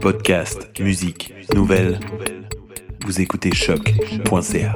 Podcast, 0.00 0.68
musique, 0.80 1.32
nouvelles. 1.54 2.00
Vous 3.04 3.20
écoutez 3.20 3.54
choc.ca. 3.54 4.74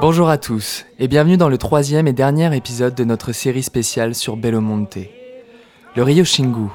Bonjour 0.00 0.30
à 0.30 0.38
tous 0.38 0.86
et 0.98 1.08
bienvenue 1.08 1.36
dans 1.36 1.50
le 1.50 1.58
troisième 1.58 2.08
et 2.08 2.14
dernier 2.14 2.56
épisode 2.56 2.94
de 2.94 3.04
notre 3.04 3.32
série 3.32 3.62
spéciale 3.62 4.14
sur 4.14 4.36
Belo 4.36 4.62
Monte. 4.62 4.98
Le 5.94 6.02
Rio 6.02 6.24
Xingu, 6.24 6.68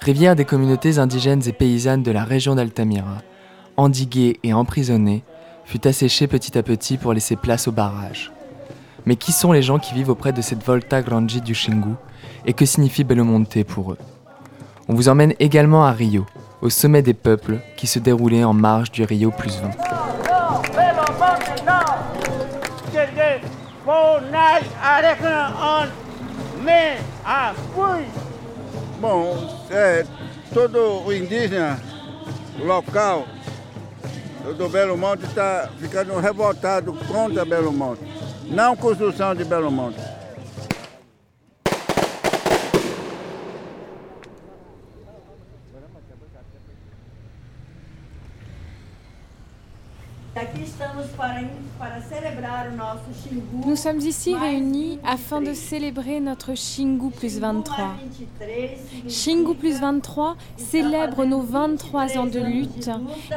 rivière 0.00 0.36
des 0.36 0.44
communautés 0.44 0.98
indigènes 0.98 1.42
et 1.46 1.52
paysannes 1.52 2.02
de 2.02 2.10
la 2.10 2.24
région 2.24 2.54
d'Altamira, 2.54 3.18
endiguée 3.76 4.38
et 4.42 4.52
emprisonnée, 4.52 5.22
fut 5.64 5.86
asséché 5.86 6.26
petit 6.26 6.56
à 6.56 6.62
petit 6.62 6.96
pour 6.96 7.12
laisser 7.12 7.36
place 7.36 7.68
au 7.68 7.72
barrage. 7.72 8.32
Mais 9.06 9.16
qui 9.16 9.32
sont 9.32 9.52
les 9.52 9.62
gens 9.62 9.78
qui 9.78 9.94
vivent 9.94 10.10
auprès 10.10 10.32
de 10.32 10.42
cette 10.42 10.64
Volta 10.64 11.02
Grandi 11.02 11.40
du 11.40 11.52
Xingu 11.52 11.94
et 12.46 12.52
que 12.52 12.66
signifie 12.66 13.04
Belo 13.04 13.24
Monte 13.24 13.64
pour 13.64 13.92
eux 13.92 13.98
On 14.88 14.94
vous 14.94 15.08
emmène 15.08 15.34
également 15.40 15.84
à 15.84 15.92
Rio, 15.92 16.26
au 16.62 16.70
sommet 16.70 17.02
des 17.02 17.14
peuples 17.14 17.58
qui 17.76 17.86
se 17.86 17.98
déroulait 17.98 18.44
en 18.44 18.54
marge 18.54 18.90
du 18.90 19.04
Rio 19.04 19.30
plus 19.30 19.60
20. 19.60 19.70
Bom, 29.00 29.36
é, 29.70 30.04
todo 30.52 31.04
o 31.06 31.12
indígena 31.12 31.78
local 32.58 33.26
do 34.56 34.68
Belo 34.68 34.96
Monte 34.96 35.24
está 35.24 35.70
ficando 35.78 36.18
revoltado 36.18 36.92
contra 37.06 37.44
Belo 37.44 37.72
Monte. 37.72 38.02
Não 38.46 38.74
construção 38.74 39.36
de 39.36 39.44
Belo 39.44 39.70
Monte. 39.70 40.17
Nous 53.66 53.76
sommes 53.76 53.98
ici 53.98 54.34
réunis 54.34 54.98
afin 55.04 55.40
de 55.40 55.52
célébrer 55.52 56.20
notre 56.20 56.52
Xingu 56.52 57.10
plus 57.10 57.38
23. 57.38 57.94
Xingu 59.06 59.54
plus 59.54 59.80
23 59.80 60.36
célèbre 60.56 61.24
nos 61.24 61.42
23 61.42 62.18
ans 62.18 62.26
de 62.26 62.40
lutte 62.40 62.90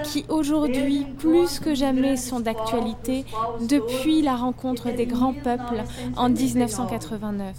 qui 0.03 0.25
aujourd'hui 0.29 1.05
plus 1.17 1.59
que 1.59 1.75
jamais 1.75 2.17
sont 2.17 2.39
d'actualité 2.39 3.25
depuis 3.61 4.21
la 4.21 4.35
rencontre 4.35 4.91
des 4.91 5.05
grands 5.05 5.33
peuples 5.33 5.83
en 6.15 6.29
1989. 6.29 7.55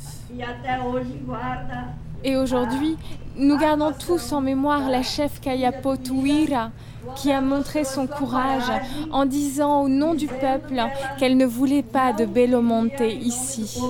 Et 2.24 2.36
aujourd'hui, 2.36 2.96
nous 3.36 3.58
gardons 3.58 3.92
tous 3.92 4.32
en 4.32 4.40
mémoire 4.40 4.88
la 4.88 5.02
chef 5.02 5.40
Kayapo 5.40 5.96
Tuira, 5.96 6.70
qui 7.16 7.32
a 7.32 7.40
montré 7.40 7.84
son 7.84 8.06
courage 8.06 8.70
en 9.10 9.24
disant 9.26 9.82
au 9.82 9.88
nom 9.88 10.14
du 10.14 10.28
peuple 10.28 10.80
qu'elle 11.18 11.36
ne 11.36 11.46
voulait 11.46 11.82
pas 11.82 12.12
de 12.12 12.24
Belo 12.24 12.62
Monte 12.62 13.00
ici. 13.00 13.80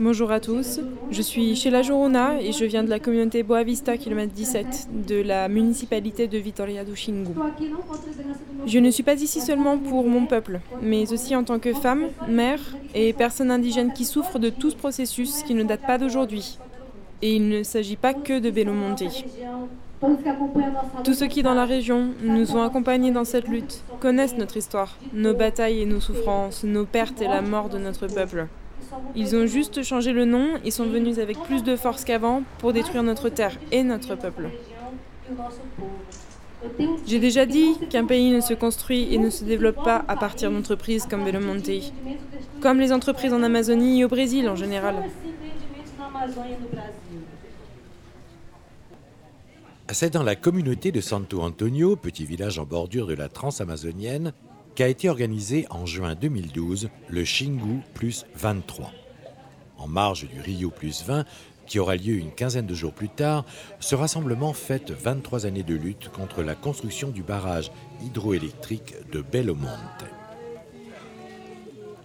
Bonjour 0.00 0.30
à 0.30 0.40
tous, 0.40 0.80
je 1.10 1.22
suis 1.22 1.54
Sheila 1.54 1.82
Jorona 1.82 2.40
et 2.40 2.52
je 2.52 2.64
viens 2.64 2.82
de 2.82 2.90
la 2.90 2.98
communauté 2.98 3.42
Boavista, 3.42 3.96
km 3.96 4.32
17, 4.32 4.88
de 5.06 5.22
la 5.22 5.48
municipalité 5.48 6.28
de 6.28 6.38
Vitoria 6.38 6.84
do 6.84 6.92
Xingu. 6.92 7.32
Je 8.66 8.78
ne 8.78 8.90
suis 8.90 9.02
pas 9.02 9.14
ici 9.14 9.40
seulement 9.40 9.78
pour 9.78 10.06
mon 10.06 10.26
peuple, 10.26 10.60
mais 10.80 11.12
aussi 11.12 11.36
en 11.36 11.44
tant 11.44 11.58
que 11.58 11.72
femme, 11.72 12.08
mère 12.28 12.60
et 12.94 13.12
personne 13.12 13.50
indigène 13.50 13.92
qui 13.92 14.04
souffre 14.04 14.38
de 14.38 14.50
tout 14.50 14.70
ce 14.70 14.76
processus 14.76 15.42
qui 15.42 15.54
ne 15.54 15.64
date 15.64 15.86
pas 15.86 15.98
d'aujourd'hui. 15.98 16.58
Et 17.20 17.36
il 17.36 17.48
ne 17.48 17.62
s'agit 17.62 17.96
pas 17.96 18.14
que 18.14 18.40
de 18.40 18.50
Belo 18.50 18.72
Monte. 18.72 19.04
Tous 21.04 21.14
ceux 21.14 21.28
qui 21.28 21.44
dans 21.44 21.54
la 21.54 21.64
région 21.64 22.08
nous 22.22 22.56
ont 22.56 22.62
accompagnés 22.62 23.12
dans 23.12 23.24
cette 23.24 23.46
lutte 23.46 23.84
connaissent 24.00 24.36
notre 24.36 24.56
histoire, 24.56 24.96
nos 25.12 25.34
batailles 25.34 25.82
et 25.82 25.86
nos 25.86 26.00
souffrances, 26.00 26.64
nos 26.64 26.84
pertes 26.84 27.22
et 27.22 27.28
la 27.28 27.42
mort 27.42 27.68
de 27.68 27.78
notre 27.78 28.08
peuple. 28.08 28.48
Ils 29.14 29.36
ont 29.36 29.46
juste 29.46 29.82
changé 29.82 30.12
le 30.12 30.24
nom 30.24 30.58
et 30.64 30.70
sont 30.70 30.86
venus 30.86 31.18
avec 31.18 31.38
plus 31.40 31.62
de 31.62 31.76
force 31.76 32.04
qu'avant 32.04 32.42
pour 32.58 32.72
détruire 32.72 33.02
notre 33.02 33.28
terre 33.28 33.58
et 33.70 33.82
notre 33.82 34.14
peuple. 34.14 34.50
J'ai 37.06 37.18
déjà 37.18 37.46
dit 37.46 37.76
qu'un 37.90 38.04
pays 38.04 38.30
ne 38.30 38.40
se 38.40 38.54
construit 38.54 39.12
et 39.12 39.18
ne 39.18 39.30
se 39.30 39.44
développe 39.44 39.82
pas 39.84 40.04
à 40.08 40.16
partir 40.16 40.50
d'entreprises 40.50 41.06
comme 41.06 41.24
Belo 41.24 41.40
Monte, 41.40 41.92
comme 42.60 42.78
les 42.78 42.92
entreprises 42.92 43.32
en 43.32 43.42
Amazonie 43.42 44.00
et 44.00 44.04
au 44.04 44.08
Brésil 44.08 44.48
en 44.48 44.56
général. 44.56 44.94
C'est 49.90 50.12
dans 50.12 50.22
la 50.22 50.36
communauté 50.36 50.92
de 50.92 51.00
Santo 51.00 51.42
Antonio, 51.42 51.96
petit 51.96 52.24
village 52.24 52.58
en 52.58 52.64
bordure 52.64 53.06
de 53.06 53.14
la 53.14 53.28
transamazonienne, 53.28 54.32
qu'a 54.74 54.88
été 54.88 55.08
organisé 55.08 55.66
en 55.70 55.86
juin 55.86 56.14
2012 56.14 56.88
le 57.08 57.22
Xingu 57.22 57.80
plus 57.94 58.24
23. 58.34 58.90
En 59.78 59.88
marge 59.88 60.28
du 60.28 60.40
Rio 60.40 60.70
plus 60.70 61.04
20, 61.04 61.24
qui 61.66 61.78
aura 61.78 61.96
lieu 61.96 62.14
une 62.14 62.32
quinzaine 62.32 62.66
de 62.66 62.74
jours 62.74 62.92
plus 62.92 63.08
tard, 63.08 63.44
ce 63.80 63.94
rassemblement 63.94 64.52
fête 64.52 64.90
23 64.90 65.46
années 65.46 65.62
de 65.62 65.74
lutte 65.74 66.08
contre 66.08 66.42
la 66.42 66.54
construction 66.54 67.08
du 67.08 67.22
barrage 67.22 67.70
hydroélectrique 68.04 68.94
de 69.12 69.22
Belo 69.22 69.54
Monte. 69.54 70.04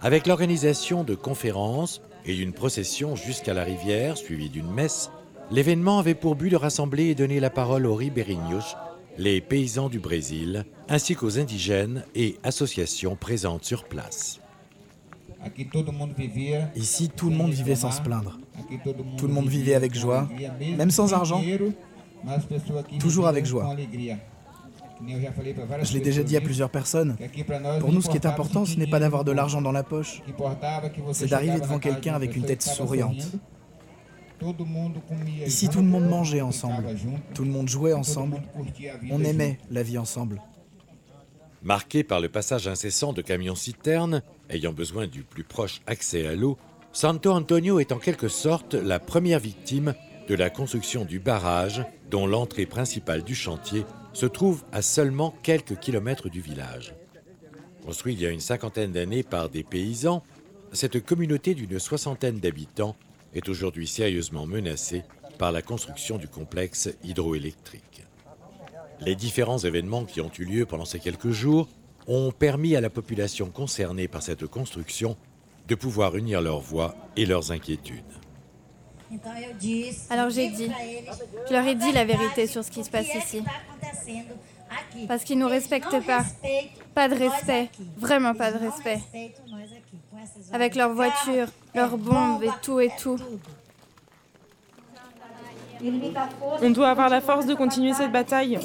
Avec 0.00 0.26
l'organisation 0.26 1.04
de 1.04 1.14
conférences 1.14 2.00
et 2.24 2.34
d'une 2.34 2.52
procession 2.52 3.16
jusqu'à 3.16 3.54
la 3.54 3.64
rivière, 3.64 4.16
suivie 4.16 4.48
d'une 4.48 4.70
messe, 4.70 5.10
l'événement 5.50 5.98
avait 5.98 6.14
pour 6.14 6.36
but 6.36 6.50
de 6.50 6.56
rassembler 6.56 7.06
et 7.06 7.14
donner 7.14 7.40
la 7.40 7.50
parole 7.50 7.86
aux 7.86 7.94
ribeirinhos, 7.94 8.76
les 9.18 9.40
paysans 9.40 9.88
du 9.88 9.98
Brésil, 9.98 10.64
ainsi 10.88 11.14
qu'aux 11.16 11.38
indigènes 11.38 12.04
et 12.14 12.38
associations 12.44 13.16
présentes 13.16 13.64
sur 13.64 13.84
place. 13.84 14.40
Ici, 16.76 17.10
tout 17.14 17.28
le 17.28 17.36
monde 17.36 17.50
vivait 17.50 17.74
sans 17.74 17.90
se 17.90 18.00
plaindre. 18.00 18.38
Tout 19.16 19.26
le 19.26 19.32
monde 19.32 19.48
vivait 19.48 19.74
avec 19.74 19.94
joie, 19.94 20.28
même 20.76 20.90
sans 20.90 21.12
argent, 21.12 21.42
toujours 23.00 23.26
avec 23.26 23.44
joie. 23.44 23.74
Je 25.82 25.92
l'ai 25.92 26.00
déjà 26.00 26.22
dit 26.22 26.36
à 26.36 26.40
plusieurs 26.40 26.70
personnes. 26.70 27.16
Pour 27.80 27.92
nous, 27.92 28.02
ce 28.02 28.08
qui 28.08 28.16
est 28.16 28.26
important, 28.26 28.64
ce 28.64 28.76
n'est 28.76 28.86
pas 28.86 29.00
d'avoir 29.00 29.24
de 29.24 29.32
l'argent 29.32 29.62
dans 29.62 29.72
la 29.72 29.82
poche, 29.82 30.22
c'est 31.12 31.28
d'arriver 31.28 31.60
devant 31.60 31.78
quelqu'un 31.78 32.14
avec 32.14 32.36
une 32.36 32.44
tête 32.44 32.62
souriante. 32.62 33.32
Ici, 35.44 35.68
tout 35.68 35.78
le 35.78 35.86
monde 35.86 36.08
mangeait 36.08 36.40
ensemble, 36.40 36.86
tout 37.34 37.44
le 37.44 37.50
monde 37.50 37.68
jouait 37.68 37.92
ensemble, 37.92 38.42
on 39.10 39.22
aimait 39.24 39.58
la 39.70 39.82
vie 39.82 39.98
ensemble. 39.98 40.40
Marqué 41.62 42.04
par 42.04 42.20
le 42.20 42.28
passage 42.28 42.68
incessant 42.68 43.12
de 43.12 43.20
camions-citernes, 43.20 44.22
ayant 44.48 44.72
besoin 44.72 45.08
du 45.08 45.22
plus 45.24 45.42
proche 45.42 45.80
accès 45.86 46.26
à 46.26 46.36
l'eau, 46.36 46.56
Santo 46.92 47.30
Antonio 47.30 47.80
est 47.80 47.92
en 47.92 47.98
quelque 47.98 48.28
sorte 48.28 48.74
la 48.74 49.00
première 49.00 49.40
victime 49.40 49.94
de 50.28 50.34
la 50.34 50.50
construction 50.50 51.04
du 51.04 51.18
barrage 51.18 51.84
dont 52.10 52.26
l'entrée 52.26 52.66
principale 52.66 53.22
du 53.22 53.34
chantier 53.34 53.84
se 54.12 54.26
trouve 54.26 54.64
à 54.72 54.82
seulement 54.82 55.34
quelques 55.42 55.78
kilomètres 55.78 56.28
du 56.28 56.40
village. 56.40 56.94
Construit 57.84 58.14
il 58.14 58.20
y 58.20 58.26
a 58.26 58.30
une 58.30 58.40
cinquantaine 58.40 58.92
d'années 58.92 59.22
par 59.22 59.48
des 59.48 59.64
paysans, 59.64 60.22
cette 60.72 61.04
communauté 61.04 61.54
d'une 61.54 61.78
soixantaine 61.78 62.38
d'habitants 62.38 62.96
est 63.34 63.48
aujourd'hui 63.48 63.86
sérieusement 63.86 64.46
menacée 64.46 65.04
par 65.38 65.52
la 65.52 65.62
construction 65.62 66.18
du 66.18 66.28
complexe 66.28 66.90
hydroélectrique. 67.04 68.04
Les 69.00 69.14
différents 69.14 69.58
événements 69.58 70.04
qui 70.04 70.20
ont 70.20 70.30
eu 70.38 70.44
lieu 70.44 70.66
pendant 70.66 70.84
ces 70.84 70.98
quelques 70.98 71.30
jours 71.30 71.68
ont 72.08 72.32
permis 72.32 72.74
à 72.74 72.80
la 72.80 72.90
population 72.90 73.50
concernée 73.50 74.08
par 74.08 74.22
cette 74.22 74.46
construction 74.46 75.16
de 75.68 75.74
pouvoir 75.74 76.16
unir 76.16 76.40
leurs 76.40 76.60
voix 76.60 76.96
et 77.16 77.26
leurs 77.26 77.52
inquiétudes. 77.52 78.02
Alors 80.10 80.30
j'ai 80.30 80.50
dit, 80.50 80.70
je 81.48 81.52
leur 81.52 81.66
ai 81.66 81.74
dit 81.74 81.92
la 81.92 82.04
vérité 82.04 82.46
sur 82.46 82.64
ce 82.64 82.70
qui 82.70 82.84
se 82.84 82.90
passe 82.90 83.14
ici. 83.14 83.42
Parce 85.06 85.24
qu'ils 85.24 85.38
ne 85.38 85.44
nous 85.44 85.48
respectent 85.48 86.04
pas. 86.04 86.24
Pas 86.94 87.08
de 87.08 87.14
respect, 87.14 87.70
vraiment 87.96 88.34
pas 88.34 88.52
de 88.52 88.58
respect. 88.58 89.00
Avec 90.52 90.74
leurs 90.74 90.92
voitures, 90.92 91.48
leurs 91.74 91.96
bombes 91.96 92.42
et 92.42 92.50
tout 92.62 92.80
et 92.80 92.90
tout. 93.00 93.18
On 96.62 96.70
doit 96.70 96.88
avoir 96.88 97.08
la 97.08 97.20
force 97.20 97.46
de 97.46 97.54
continuer 97.54 97.92
cette 97.92 98.10
bataille, 98.10 98.58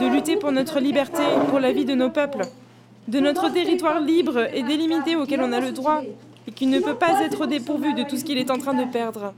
de 0.00 0.06
lutter 0.06 0.36
pour 0.36 0.52
notre 0.52 0.78
liberté 0.78 1.22
et 1.22 1.48
pour 1.48 1.58
la 1.58 1.72
vie 1.72 1.84
de 1.84 1.94
nos 1.94 2.10
peuples, 2.10 2.42
de 3.08 3.18
notre 3.18 3.48
territoire 3.48 4.00
libre 4.00 4.48
et 4.54 4.62
délimité 4.62 5.16
auquel 5.16 5.40
on 5.42 5.52
a 5.52 5.60
le 5.60 5.72
droit, 5.72 6.02
et 6.46 6.52
qui 6.52 6.66
ne 6.66 6.78
peut 6.78 6.94
pas 6.94 7.20
être 7.22 7.46
dépourvu 7.46 7.94
de 7.94 8.04
tout 8.04 8.16
ce 8.16 8.24
qu'il 8.24 8.38
est 8.38 8.50
en 8.50 8.58
train 8.58 8.74
de 8.74 8.84
perdre. 8.84 9.34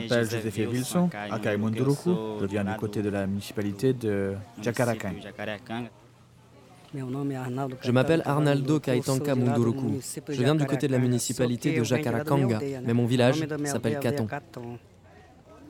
M'appelle 0.00 0.30
José 0.30 0.66
Wilson, 0.66 1.10
Akai 1.30 1.56
Munduruku. 1.56 2.10
Je 2.40 2.46
viens 2.46 2.64
du 2.64 2.74
côté 2.76 3.02
de 3.02 3.10
la 3.10 3.26
municipalité 3.26 3.92
de 3.92 4.34
Jacarakang. 4.62 5.14
Je 6.92 7.90
m'appelle 7.92 8.22
Arnaldo 8.24 8.80
Kaitanka 8.80 9.34
Munduruku. 9.34 10.00
Je 10.28 10.42
viens 10.42 10.54
du 10.54 10.66
côté 10.66 10.88
de 10.88 10.92
la 10.92 10.98
municipalité 10.98 11.78
de 11.78 11.84
Jacarakanga, 11.84 12.58
mais 12.84 12.94
mon 12.94 13.06
village 13.06 13.44
s'appelle 13.64 13.98
Katon. 14.00 14.26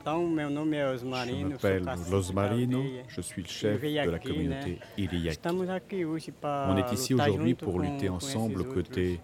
Je 0.02 1.04
m'appelle 1.44 1.84
Los 2.10 2.32
Marino, 2.32 2.82
je 3.06 3.20
suis 3.20 3.42
le 3.42 3.48
chef 3.48 3.82
de 3.82 4.10
la 4.10 4.18
communauté 4.18 4.78
Iriaki. 4.96 5.38
On 5.44 6.76
est 6.76 6.92
ici 6.94 7.12
aujourd'hui 7.12 7.54
pour 7.54 7.80
lutter 7.80 8.08
ensemble 8.08 8.62
aux 8.62 8.72
côtés 8.72 9.20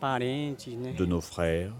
de 0.00 1.04
nos 1.04 1.20
frères, 1.20 1.72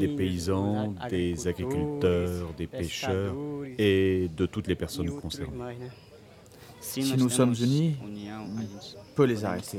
des 0.00 0.08
paysans, 0.16 0.94
des 1.08 1.46
agriculteurs, 1.46 2.52
des 2.56 2.66
pêcheurs 2.66 3.34
et 3.78 4.28
de 4.34 4.46
toutes 4.46 4.66
les 4.66 4.74
personnes 4.74 5.10
concernées. 5.20 5.76
Si 6.80 7.16
nous 7.16 7.28
sommes 7.28 7.54
unis, 7.60 7.96
on 8.02 9.14
peut 9.14 9.24
les 9.24 9.44
arrêter. 9.44 9.78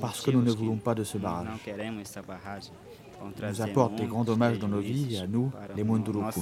Parce 0.00 0.20
que 0.20 0.30
nous 0.30 0.42
ne 0.42 0.50
voulons 0.52 0.76
pas 0.76 0.94
de 0.94 1.04
ce 1.04 1.18
barrage. 1.18 1.48
Il 3.38 3.46
nous 3.46 3.62
apporte 3.62 3.96
des 3.96 4.06
grands 4.06 4.24
dommages 4.24 4.58
dans 4.58 4.68
nos 4.68 4.80
vies, 4.80 5.18
à 5.18 5.26
nous, 5.26 5.50
les 5.76 5.84
Munduruku. 5.84 6.40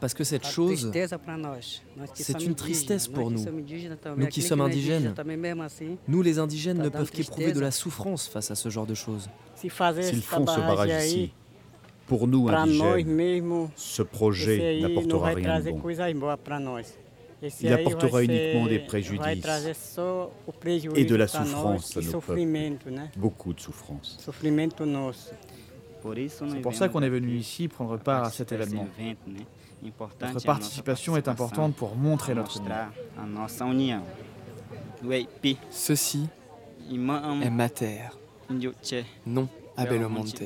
Parce 0.00 0.12
que 0.14 0.24
cette 0.24 0.46
chose, 0.46 0.92
c'est 2.14 2.42
une 2.42 2.54
tristesse 2.54 3.08
pour 3.08 3.30
nous. 3.30 3.44
Nous 4.16 4.26
qui 4.26 4.42
sommes 4.42 4.60
indigènes, 4.60 5.14
nous 6.06 6.22
les 6.22 6.38
indigènes 6.38 6.78
ne 6.78 6.88
peuvent 6.88 7.10
qu'éprouver 7.10 7.52
de 7.52 7.60
la 7.60 7.70
souffrance 7.70 8.28
face 8.28 8.50
à 8.50 8.54
ce 8.54 8.68
genre 8.68 8.86
de 8.86 8.94
choses. 8.94 9.28
S'ils 9.54 9.70
font 9.70 10.46
ce 10.46 10.60
barrage 10.60 11.04
ici, 11.04 11.32
pour 12.06 12.28
nous 12.28 12.48
indigènes, 12.48 13.68
ce 13.74 14.02
projet 14.02 14.80
n'apportera 14.80 15.28
rien 15.30 15.60
de 15.60 15.70
bon. 15.70 15.82
Il 17.60 17.72
apportera 17.72 18.22
uniquement 18.22 18.66
des 18.66 18.78
préjudices 18.78 19.44
et 20.94 21.04
de 21.04 21.14
la 21.16 21.26
souffrance 21.26 21.96
à 21.96 22.00
nos 22.00 22.20
peuples. 22.20 22.40
Beaucoup 23.16 23.52
de 23.52 23.60
souffrance. 23.60 24.18
C'est 25.98 26.60
pour 26.62 26.74
ça 26.74 26.88
qu'on 26.88 27.02
est 27.02 27.08
venu 27.08 27.36
ici 27.36 27.68
prendre 27.68 27.98
part 27.98 28.24
à 28.24 28.30
cet 28.30 28.52
événement. 28.52 28.86
Notre 29.82 30.44
participation 30.44 31.16
est 31.16 31.28
importante 31.28 31.74
pour 31.76 31.96
montrer 31.96 32.34
notre 32.34 32.60
union. 32.60 34.02
Ceci 35.70 36.28
est 36.90 37.50
ma 37.50 37.68
terre. 37.68 38.16
Non 39.26 39.48
à 39.76 39.84
Belomonte. 39.84 40.42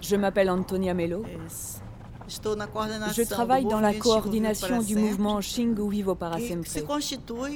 Je 0.00 0.16
m'appelle 0.16 0.50
Antonia 0.50 0.94
Melo. 0.94 1.24
Je 2.28 3.22
travaille 3.28 3.64
dans 3.64 3.80
la 3.80 3.94
coordination 3.94 4.82
du 4.82 4.96
mouvement 4.96 5.38
Xingu 5.40 5.90
Vivo 5.90 6.16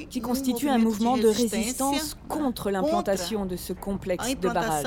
qui 0.09 0.21
constitue 0.21 0.69
un 0.69 0.77
mouvement 0.77 1.17
de 1.17 1.27
résistance 1.27 2.17
contre 2.27 2.71
l'implantation 2.71 3.45
de 3.45 3.55
ce 3.55 3.73
complexe 3.73 4.35
de 4.39 4.49
barrage. 4.49 4.85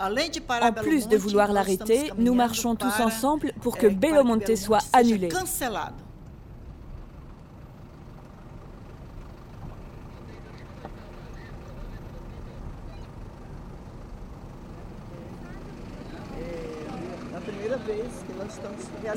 En 0.00 0.72
plus 0.72 1.08
de 1.08 1.16
vouloir 1.16 1.52
l'arrêter, 1.52 2.10
nous 2.16 2.34
marchons 2.34 2.74
tous 2.74 3.00
ensemble 3.00 3.52
pour 3.60 3.76
que 3.76 3.86
Belo 3.86 4.24
Monte 4.24 4.56
soit 4.56 4.82
annulé. 4.92 5.28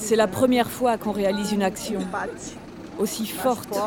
C'est 0.01 0.15
la 0.15 0.27
première 0.27 0.69
fois 0.69 0.97
qu'on 0.97 1.11
réalise 1.11 1.51
une 1.51 1.63
action 1.63 1.99
aussi 2.99 3.27
forte 3.27 3.77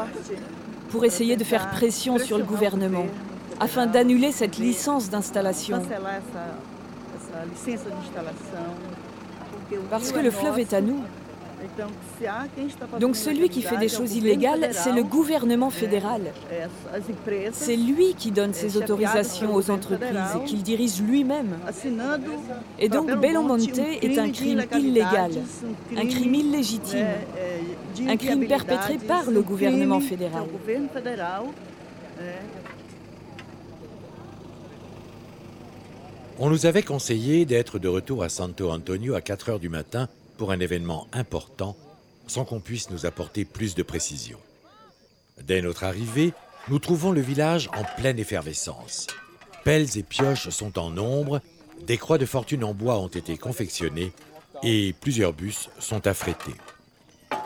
pour 0.90 1.04
essayer 1.04 1.36
de 1.36 1.44
faire 1.44 1.70
pression 1.70 2.18
sur 2.18 2.38
le 2.38 2.44
gouvernement 2.44 3.06
afin 3.60 3.86
d'annuler 3.86 4.32
cette 4.32 4.58
licence 4.58 5.10
d'installation. 5.10 5.82
Parce 9.90 10.12
que 10.12 10.20
le 10.20 10.30
fleuve 10.30 10.60
est 10.60 10.72
à 10.72 10.80
nous. 10.80 11.00
Donc 13.00 13.16
celui 13.16 13.48
qui 13.48 13.62
fait 13.62 13.76
des 13.76 13.88
choses 13.88 14.14
illégales, 14.16 14.70
c'est 14.72 14.92
le 14.92 15.02
gouvernement 15.02 15.70
fédéral. 15.70 16.32
C'est 17.52 17.76
lui 17.76 18.14
qui 18.14 18.30
donne 18.30 18.54
ses 18.54 18.76
autorisations 18.76 19.54
aux 19.54 19.70
entreprises 19.70 20.36
et 20.40 20.44
qu'il 20.44 20.62
dirige 20.62 21.00
lui-même. 21.00 21.56
Et 22.78 22.88
donc 22.88 23.12
Belo 23.20 23.42
Monte 23.42 23.78
est 23.78 24.18
un 24.18 24.30
crime 24.30 24.62
illégal, 24.76 25.32
un 25.96 26.06
crime 26.06 26.34
illégitime, 26.34 27.06
un 28.06 28.16
crime 28.16 28.46
perpétré 28.46 28.98
par 28.98 29.30
le 29.30 29.42
gouvernement 29.42 30.00
fédéral. 30.00 30.44
On 36.38 36.50
nous 36.50 36.66
avait 36.66 36.82
conseillé 36.82 37.44
d'être 37.44 37.78
de 37.78 37.86
retour 37.86 38.24
à 38.24 38.28
Santo 38.28 38.70
Antonio 38.70 39.14
à 39.14 39.20
4 39.20 39.50
heures 39.50 39.60
du 39.60 39.68
matin 39.68 40.08
pour 40.36 40.52
un 40.52 40.60
événement 40.60 41.06
important 41.12 41.76
sans 42.26 42.44
qu'on 42.44 42.60
puisse 42.60 42.90
nous 42.90 43.06
apporter 43.06 43.44
plus 43.44 43.74
de 43.74 43.82
précisions. 43.82 44.38
Dès 45.42 45.62
notre 45.62 45.84
arrivée, 45.84 46.32
nous 46.68 46.78
trouvons 46.78 47.12
le 47.12 47.20
village 47.20 47.68
en 47.76 47.84
pleine 48.00 48.18
effervescence. 48.18 49.06
Pelles 49.64 49.98
et 49.98 50.02
pioches 50.02 50.48
sont 50.48 50.78
en 50.78 50.90
nombre, 50.90 51.40
des 51.86 51.98
croix 51.98 52.18
de 52.18 52.26
fortune 52.26 52.64
en 52.64 52.74
bois 52.74 52.98
ont 52.98 53.08
été 53.08 53.36
confectionnées 53.36 54.12
et 54.62 54.94
plusieurs 55.00 55.32
bus 55.32 55.68
sont 55.78 56.06
affrétés. 56.06 56.54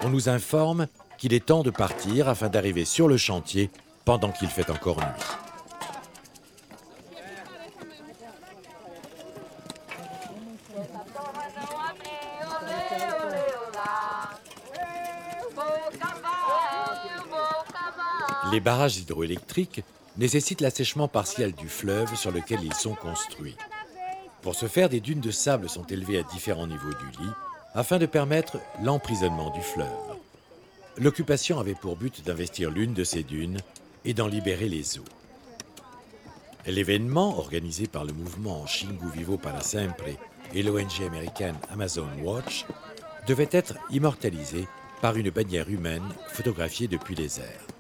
On 0.03 0.11
nous 0.11 0.29
informe 0.29 0.87
qu'il 1.17 1.33
est 1.33 1.47
temps 1.47 1.63
de 1.63 1.71
partir 1.71 2.29
afin 2.29 2.49
d'arriver 2.49 2.85
sur 2.85 3.09
le 3.09 3.17
chantier 3.17 3.71
pendant 4.05 4.31
qu'il 4.31 4.49
fait 4.49 4.71
encore 4.71 4.99
nuit. 4.99 5.48
Les 18.51 18.61
barrages 18.61 18.97
hydroélectriques 18.97 19.83
nécessitent 20.17 20.63
l'assèchement 20.63 21.07
partiel 21.07 21.53
du 21.53 21.69
fleuve 21.69 22.15
sur 22.17 22.31
lequel 22.31 22.61
ils 22.63 22.75
sont 22.75 22.95
construits. 22.95 23.57
Pour 24.41 24.55
ce 24.55 24.67
faire, 24.67 24.89
des 24.89 25.01
dunes 25.01 25.21
de 25.21 25.31
sable 25.31 25.69
sont 25.69 25.85
élevées 25.85 26.19
à 26.19 26.23
différents 26.23 26.67
niveaux 26.67 26.89
du 26.89 27.23
lit 27.23 27.33
afin 27.75 27.99
de 27.99 28.07
permettre 28.07 28.59
l'emprisonnement 28.83 29.51
du 29.51 29.61
fleuve. 29.61 29.87
L'occupation 30.97 31.61
avait 31.61 31.75
pour 31.75 31.97
but 31.97 32.25
d'investir 32.25 32.71
l'une 32.71 32.95
de 32.95 33.05
ces 33.05 33.23
dunes 33.23 33.59
et 34.05 34.15
d'en 34.15 34.27
libérer 34.27 34.69
les 34.69 34.99
eaux. 34.99 35.05
L'événement, 36.67 37.39
organisé 37.39 37.87
par 37.87 38.05
le 38.05 38.13
mouvement 38.13 38.67
Shingu 38.67 39.11
Vivo 39.15 39.37
para 39.37 39.63
Sempre 39.63 40.17
et 40.55 40.63
l'ONG 40.63 41.03
américaine 41.07 41.57
Amazon 41.71 42.09
Watch, 42.23 42.65
devait 43.27 43.49
être 43.53 43.75
immortalisé 43.91 44.67
par 45.03 45.17
une 45.17 45.31
bannière 45.31 45.69
humaine 45.69 46.09
photographiée 46.33 46.89
depuis 46.89 47.15
les 47.15 47.41
airs. 47.41 47.78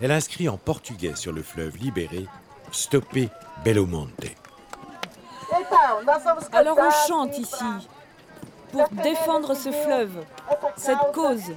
Elle 0.00 0.12
inscrit 0.12 0.48
en 0.48 0.58
portugais 0.58 1.14
sur 1.14 1.32
le 1.32 1.42
fleuve 1.42 1.76
libéré 1.78 2.26
Stoppé 2.70 3.30
Belo 3.64 3.86
Monte. 3.86 4.26
Alors 6.52 6.78
on 6.78 6.90
chante 7.08 7.38
ici 7.38 7.64
pour 8.72 8.88
défendre 8.90 9.54
ce 9.54 9.70
fleuve, 9.70 10.24
cette 10.76 11.12
cause, 11.14 11.54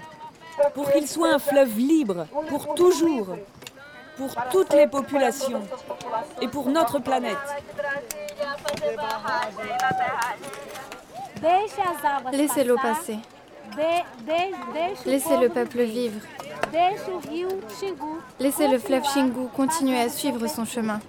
pour 0.74 0.90
qu'il 0.92 1.08
soit 1.08 1.34
un 1.34 1.40
fleuve 1.40 1.78
libre 1.78 2.28
pour 2.48 2.76
toujours, 2.76 3.36
pour 4.16 4.34
toutes 4.52 4.74
les 4.74 4.88
populations 4.88 5.64
et 6.42 6.48
pour 6.48 6.70
notre 6.70 7.00
planète. 7.00 7.38
Laissez 12.32 12.64
l'eau 12.64 12.78
passer. 12.78 13.20
Laissez 15.06 15.38
le 15.38 15.50
peuple 15.50 15.82
vivre. 15.84 16.22
Laissez 18.40 18.68
le 18.68 18.80
fleuve 18.80 19.04
Xingu 19.04 19.48
continuer 19.56 20.00
à 20.00 20.10
suivre 20.10 20.48
son 20.48 20.66
chemin. 20.66 21.00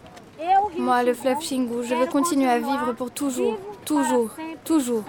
Moi, 0.76 1.02
le 1.02 1.14
fleuve 1.14 1.38
Xingu, 1.38 1.84
je 1.84 1.94
veux 1.94 2.06
continuer 2.06 2.48
à 2.48 2.58
vivre 2.58 2.92
pour 2.92 3.10
toujours, 3.10 3.58
toujours, 3.84 4.30
toujours. 4.64 5.04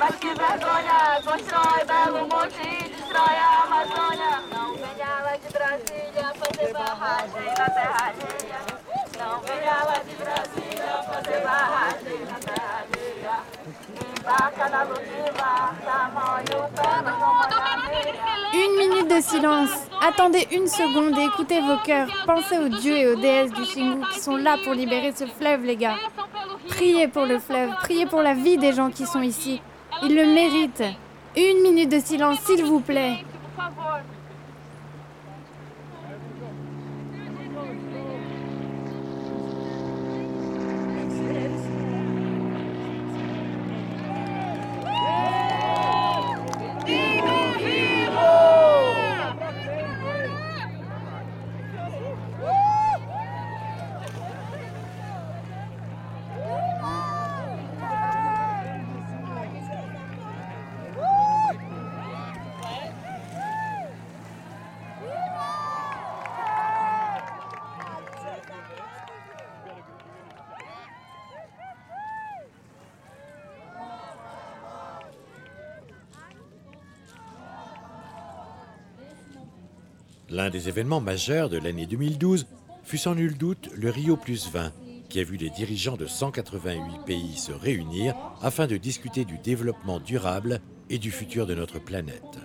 Mas 0.00 0.16
que 0.16 0.28
vergonha, 0.34 1.20
constrói 1.22 1.84
Belo 1.84 2.26
Monte 2.26 2.62
e 2.62 2.88
destrói 2.88 3.36
a 3.36 3.62
Amazônia. 3.64 4.42
Não 4.50 4.74
venha 4.74 5.20
lá 5.24 5.36
de 5.36 5.52
Brasília 5.52 6.09
Une 18.52 18.76
minute 18.76 19.08
de 19.08 19.20
silence. 19.22 19.70
Attendez 20.06 20.46
une 20.52 20.66
seconde 20.66 21.18
et 21.18 21.24
écoutez 21.24 21.60
vos 21.60 21.78
cœurs. 21.78 22.08
Pensez 22.26 22.58
aux 22.58 22.68
dieux 22.68 22.96
et 22.96 23.06
aux 23.08 23.16
déesses 23.16 23.52
du 23.52 23.62
Xingu 23.62 24.02
qui 24.12 24.20
sont 24.20 24.36
là 24.36 24.56
pour 24.62 24.74
libérer 24.74 25.12
ce 25.12 25.24
fleuve, 25.26 25.64
les 25.64 25.76
gars. 25.76 25.96
Priez 26.68 27.08
pour 27.08 27.24
le 27.24 27.38
fleuve, 27.38 27.70
priez 27.82 28.04
pour 28.04 28.20
la 28.20 28.34
vie 28.34 28.58
des 28.58 28.74
gens 28.74 28.90
qui 28.90 29.06
sont 29.06 29.22
ici. 29.22 29.62
Ils 30.02 30.14
le 30.14 30.26
méritent. 30.26 30.84
Une 31.36 31.62
minute 31.62 31.90
de 31.90 32.00
silence, 32.00 32.38
s'il 32.40 32.64
vous 32.64 32.80
plaît. 32.80 33.24
L'un 80.30 80.48
des 80.48 80.68
événements 80.68 81.00
majeurs 81.00 81.48
de 81.48 81.58
l'année 81.58 81.86
2012 81.86 82.46
fut 82.84 82.98
sans 82.98 83.16
nul 83.16 83.36
doute 83.36 83.68
le 83.74 83.90
Rio 83.90 84.16
Plus 84.16 84.48
20, 84.52 84.72
qui 85.08 85.18
a 85.18 85.24
vu 85.24 85.36
les 85.36 85.50
dirigeants 85.50 85.96
de 85.96 86.06
188 86.06 87.04
pays 87.04 87.36
se 87.36 87.50
réunir 87.50 88.14
afin 88.40 88.68
de 88.68 88.76
discuter 88.76 89.24
du 89.24 89.38
développement 89.38 89.98
durable 89.98 90.60
et 90.88 90.98
du 90.98 91.10
futur 91.10 91.48
de 91.48 91.54
notre 91.56 91.80
planète. 91.80 92.38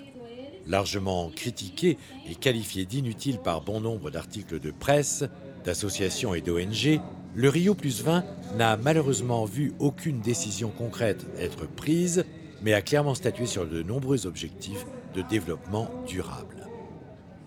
Largement 0.65 1.29
critiqué 1.29 1.99
et 2.27 2.33
qualifié 2.33 2.85
d'inutile 2.85 3.37
par 3.37 3.61
bon 3.61 3.81
nombre 3.81 4.09
d'articles 4.09 4.59
de 4.59 4.71
presse, 4.71 5.23
d'associations 5.63 6.33
et 6.33 6.41
d'ONG, 6.41 6.99
le 7.35 7.49
Rio 7.49 7.75
Plus 7.75 8.01
20 8.01 8.23
n'a 8.57 8.77
malheureusement 8.77 9.45
vu 9.45 9.73
aucune 9.77 10.21
décision 10.21 10.71
concrète 10.71 11.27
être 11.37 11.67
prise, 11.67 12.25
mais 12.63 12.73
a 12.73 12.81
clairement 12.81 13.13
statué 13.13 13.45
sur 13.45 13.67
de 13.67 13.83
nombreux 13.83 14.25
objectifs 14.25 14.87
de 15.13 15.21
développement 15.21 15.87
durable. 16.07 16.54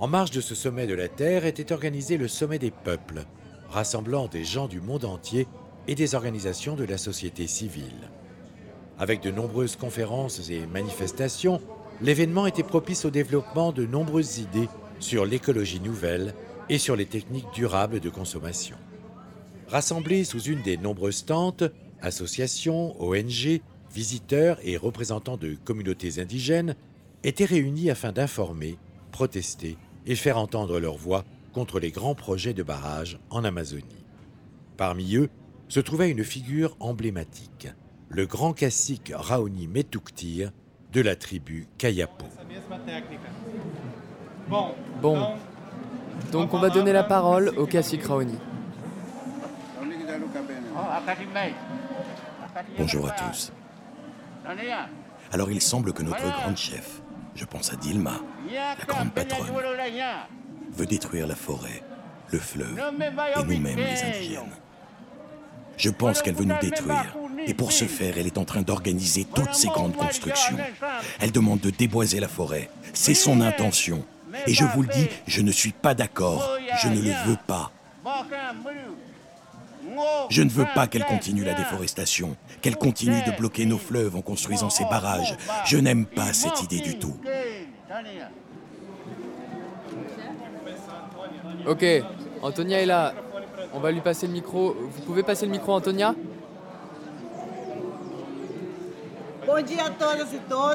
En 0.00 0.06
marge 0.06 0.30
de 0.30 0.40
ce 0.40 0.54
sommet 0.54 0.86
de 0.86 0.94
la 0.94 1.08
Terre 1.08 1.44
était 1.44 1.72
organisé 1.72 2.18
le 2.18 2.28
sommet 2.28 2.60
des 2.60 2.70
peuples, 2.70 3.24
rassemblant 3.68 4.28
des 4.28 4.44
gens 4.44 4.68
du 4.68 4.80
monde 4.80 5.04
entier 5.04 5.48
et 5.88 5.96
des 5.96 6.14
organisations 6.14 6.76
de 6.76 6.84
la 6.84 6.98
société 6.98 7.48
civile. 7.48 8.08
Avec 8.96 9.20
de 9.22 9.32
nombreuses 9.32 9.74
conférences 9.74 10.50
et 10.50 10.68
manifestations, 10.68 11.60
l'événement 12.00 12.46
était 12.46 12.62
propice 12.62 13.06
au 13.06 13.10
développement 13.10 13.72
de 13.72 13.86
nombreuses 13.86 14.38
idées 14.38 14.68
sur 15.00 15.26
l'écologie 15.26 15.80
nouvelle 15.80 16.32
et 16.68 16.78
sur 16.78 16.94
les 16.94 17.06
techniques 17.06 17.52
durables 17.52 17.98
de 17.98 18.10
consommation. 18.10 18.76
Rassemblés 19.66 20.22
sous 20.22 20.42
une 20.42 20.62
des 20.62 20.76
nombreuses 20.76 21.24
tentes, 21.24 21.64
associations, 22.02 22.94
ONG, 23.02 23.60
visiteurs 23.92 24.58
et 24.62 24.76
représentants 24.76 25.36
de 25.36 25.56
communautés 25.64 26.20
indigènes 26.20 26.76
étaient 27.24 27.44
réunis 27.44 27.90
afin 27.90 28.12
d'informer, 28.12 28.78
protester 29.10 29.76
et 30.06 30.14
faire 30.14 30.38
entendre 30.38 30.80
leur 30.80 30.96
voix 30.96 31.24
contre 31.52 31.80
les 31.80 31.90
grands 31.90 32.14
projets 32.14 32.54
de 32.54 32.62
barrages 32.62 33.18
en 33.30 33.44
Amazonie. 33.44 34.04
Parmi 34.76 35.16
eux 35.16 35.28
se 35.68 35.80
trouvait 35.80 36.10
une 36.10 36.24
figure 36.24 36.76
emblématique, 36.80 37.68
le 38.08 38.26
grand 38.26 38.52
cacique 38.52 39.12
Raoni 39.14 39.66
Metuktir 39.66 40.52
de 40.92 41.00
la 41.00 41.16
tribu 41.16 41.66
Kayapo. 41.76 42.26
Bon, 44.48 45.34
donc 46.32 46.54
on 46.54 46.58
va 46.58 46.70
donner 46.70 46.92
la 46.92 47.04
parole 47.04 47.52
au 47.56 47.66
cacique 47.66 48.04
Raoni. 48.04 48.38
Bonjour 52.78 53.08
à 53.08 53.10
tous. 53.10 53.52
Alors 55.32 55.50
il 55.50 55.60
semble 55.60 55.92
que 55.92 56.02
notre 56.02 56.22
grande 56.40 56.56
chef, 56.56 57.02
je 57.38 57.44
pense 57.44 57.72
à 57.72 57.76
Dilma, 57.76 58.20
la 58.52 58.84
grande 58.84 59.12
patronne, 59.12 59.46
veut 60.72 60.86
détruire 60.86 61.26
la 61.28 61.36
forêt, 61.36 61.84
le 62.32 62.38
fleuve 62.40 62.76
et 62.76 63.42
nous-mêmes 63.44 63.76
les 63.76 64.02
indigènes. 64.02 64.50
Je 65.76 65.90
pense 65.90 66.20
qu'elle 66.20 66.34
veut 66.34 66.44
nous 66.44 66.58
détruire. 66.60 67.16
Et 67.46 67.54
pour 67.54 67.70
ce 67.70 67.84
faire, 67.84 68.18
elle 68.18 68.26
est 68.26 68.38
en 68.38 68.44
train 68.44 68.62
d'organiser 68.62 69.24
toutes 69.24 69.54
ces 69.54 69.68
grandes 69.68 69.94
constructions. 69.94 70.56
Elle 71.20 71.30
demande 71.30 71.60
de 71.60 71.70
déboiser 71.70 72.18
la 72.18 72.26
forêt. 72.26 72.68
C'est 72.92 73.14
son 73.14 73.40
intention. 73.40 74.04
Et 74.48 74.54
je 74.54 74.64
vous 74.64 74.82
le 74.82 74.88
dis, 74.88 75.06
je 75.28 75.40
ne 75.40 75.52
suis 75.52 75.70
pas 75.70 75.94
d'accord. 75.94 76.58
Je 76.82 76.88
ne 76.88 77.00
le 77.00 77.12
veux 77.26 77.38
pas. 77.46 77.70
Je 80.30 80.42
ne 80.42 80.50
veux 80.50 80.66
pas 80.74 80.86
qu'elle 80.86 81.04
continue 81.04 81.44
la 81.44 81.54
déforestation, 81.54 82.36
qu'elle 82.62 82.76
continue 82.76 83.22
de 83.22 83.32
bloquer 83.32 83.66
nos 83.66 83.78
fleuves 83.78 84.16
en 84.16 84.22
construisant 84.22 84.70
ces 84.70 84.84
barrages. 84.84 85.36
Je 85.64 85.78
n'aime 85.78 86.06
pas 86.06 86.32
cette 86.32 86.62
idée 86.62 86.80
du 86.80 86.98
tout. 86.98 87.16
Ok, 91.66 91.84
Antonia 92.42 92.80
est 92.80 92.86
là. 92.86 93.14
On 93.74 93.80
va 93.80 93.90
lui 93.90 94.00
passer 94.00 94.26
le 94.26 94.32
micro. 94.32 94.74
Vous 94.74 95.02
pouvez 95.02 95.22
passer 95.22 95.46
le 95.46 95.52
micro, 95.52 95.72
Antonia? 95.72 96.14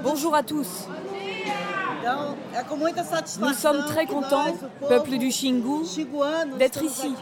Bonjour 0.03 0.35
à 0.35 0.43
tous. 0.43 0.87
Nous 3.39 3.53
sommes 3.53 3.85
très 3.85 4.05
contents, 4.05 4.53
peuple 4.87 5.17
du 5.17 5.29
Xingu, 5.29 5.85
d'être 6.57 6.83
ici 6.83 7.13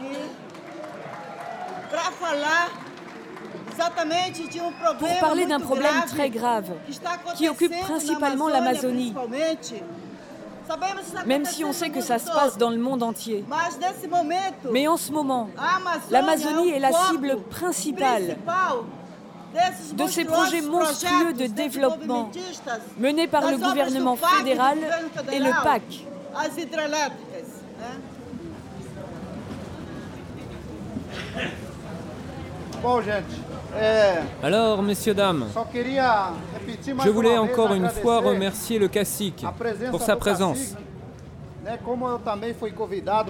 pour 4.98 5.18
parler 5.20 5.46
d'un 5.46 5.60
problème 5.60 6.02
très 6.06 6.30
grave 6.30 6.70
qui 7.36 7.48
occupe 7.48 7.78
principalement 7.80 8.48
l'Amazonie. 8.48 9.14
Même 11.26 11.44
si 11.44 11.64
on 11.64 11.72
sait 11.72 11.90
que 11.90 12.00
ça 12.00 12.18
se 12.18 12.30
passe 12.30 12.56
dans 12.56 12.70
le 12.70 12.78
monde 12.78 13.02
entier. 13.02 13.44
Mais 14.70 14.88
en 14.88 14.96
ce 14.96 15.12
moment, 15.12 15.48
l'Amazonie 16.10 16.70
est 16.70 16.78
la 16.78 16.92
cible 16.92 17.38
principale 17.50 18.36
de 19.94 20.06
ces 20.06 20.24
projets 20.24 20.62
monstrueux 20.62 21.34
de 21.34 21.46
développement 21.46 22.30
menés 22.98 23.26
par 23.28 23.50
le 23.50 23.58
gouvernement 23.58 24.16
fédéral 24.16 24.78
et 25.30 25.38
le 25.38 25.50
PAC. 25.62 25.82
Alors, 34.42 34.82
messieurs, 34.82 35.14
dames, 35.14 35.46
je 37.04 37.10
voulais 37.10 37.38
encore 37.38 37.72
une 37.72 37.88
fois 37.88 38.20
remercier 38.20 38.78
le 38.78 38.88
cacique 38.88 39.44
pour 39.90 40.02
sa 40.02 40.16
présence. 40.16 40.74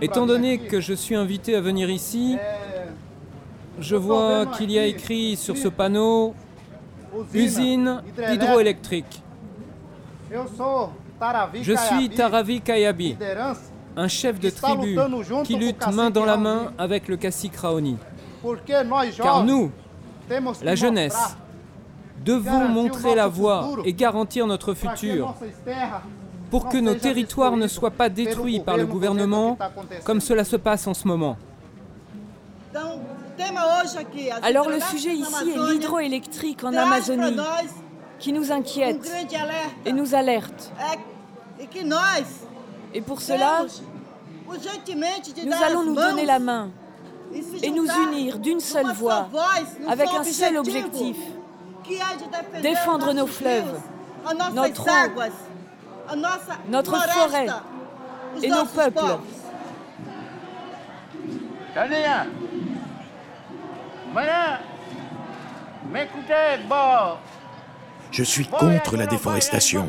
Étant 0.00 0.26
donné 0.26 0.58
que 0.58 0.80
je 0.80 0.94
suis 0.94 1.14
invité 1.14 1.54
à 1.54 1.60
venir 1.60 1.90
ici, 1.90 2.38
je 3.78 3.96
vois 3.96 4.46
qu'il 4.46 4.70
y 4.70 4.78
a 4.78 4.86
écrit 4.86 5.36
sur 5.36 5.56
ce 5.56 5.68
panneau 5.68 6.34
usine 7.34 8.02
hydroélectrique. 8.18 9.22
Je 11.62 11.74
suis 11.76 12.08
Taravi 12.10 12.60
Kayabi, 12.62 13.16
un 13.96 14.08
chef 14.08 14.40
de 14.40 14.48
tribu 14.50 14.96
qui 15.44 15.56
lutte 15.56 15.86
main 15.92 16.10
dans 16.10 16.24
la 16.24 16.38
main 16.38 16.72
avec 16.78 17.08
le 17.08 17.16
cacique 17.18 17.56
Raoni. 17.56 17.98
Car 19.18 19.44
nous, 19.44 19.70
la 20.62 20.74
jeunesse, 20.74 21.36
devons 22.24 22.68
montrer 22.68 23.14
la 23.14 23.28
voie 23.28 23.70
et 23.84 23.92
garantir 23.92 24.46
notre 24.46 24.74
futur. 24.74 25.34
pour 26.50 26.68
que 26.68 26.76
nos 26.76 26.94
territoires 26.94 27.56
ne 27.56 27.66
soient 27.66 27.90
pas 27.90 28.10
détruits 28.10 28.60
par 28.60 28.76
le 28.76 28.84
gouvernement 28.84 29.56
comme 30.04 30.20
cela 30.20 30.44
se 30.44 30.56
passe 30.56 30.86
en 30.86 30.92
ce 30.92 31.08
moment. 31.08 31.38
Alors 34.42 34.68
le 34.68 34.80
sujet 34.80 35.14
ici 35.14 35.50
est 35.50 35.72
l'hydroélectrique 35.72 36.62
en 36.62 36.74
Amazonie, 36.74 37.36
qui 38.18 38.32
nous 38.32 38.52
inquiète 38.52 39.10
et 39.86 39.92
nous 39.92 40.14
alerte. 40.14 40.70
Et 42.94 43.00
pour 43.00 43.22
cela, 43.22 43.64
nous 44.46 45.62
allons 45.64 45.84
nous 45.84 45.94
donner 45.94 46.26
la 46.26 46.38
main 46.38 46.70
et 47.62 47.70
nous 47.70 47.86
unir 47.86 48.38
d'une 48.38 48.60
seule 48.60 48.92
voix, 48.92 49.28
avec 49.88 50.08
un 50.08 50.24
seul 50.24 50.56
objectif, 50.56 51.16
défendre 52.60 53.12
nos 53.12 53.26
fleuves, 53.26 53.80
notre 54.54 54.82
eau, 54.82 56.16
notre 56.68 57.08
forêt 57.08 57.46
et 58.42 58.48
nos 58.48 58.64
peuples. 58.64 59.18
Je 68.10 68.22
suis 68.22 68.46
contre 68.46 68.96
la 68.96 69.06
déforestation, 69.06 69.88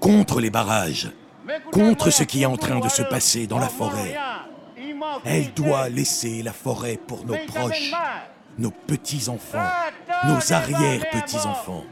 contre 0.00 0.40
les 0.40 0.50
barrages, 0.50 1.10
contre 1.72 2.10
ce 2.10 2.22
qui 2.22 2.42
est 2.42 2.46
en 2.46 2.56
train 2.56 2.78
de 2.78 2.88
se 2.88 3.02
passer 3.02 3.46
dans 3.46 3.58
la 3.58 3.68
forêt. 3.68 4.16
Elle 5.24 5.52
doit 5.54 5.88
laisser 5.88 6.42
la 6.42 6.52
forêt 6.52 6.96
pour 6.96 7.24
nos 7.24 7.36
proches, 7.46 7.92
nos 8.58 8.70
petits-enfants, 8.70 9.68
nos 10.26 10.52
arrière-petits-enfants. 10.52 11.84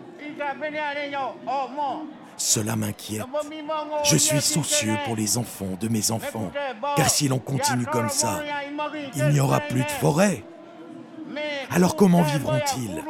Cela 2.36 2.76
m'inquiète. 2.76 3.22
Je 4.04 4.16
suis 4.16 4.40
soucieux 4.40 4.96
pour 5.04 5.16
les 5.16 5.38
enfants 5.38 5.76
de 5.80 5.88
mes 5.88 6.10
enfants, 6.10 6.50
car 6.96 7.08
si 7.08 7.28
l'on 7.28 7.38
continue 7.38 7.86
comme 7.86 8.10
ça, 8.10 8.42
il 9.14 9.28
n'y 9.28 9.40
aura 9.40 9.60
plus 9.60 9.82
de 9.82 9.90
forêt. 9.90 10.44
Alors 11.70 11.96
comment 11.96 12.22
vivront-ils 12.22 13.02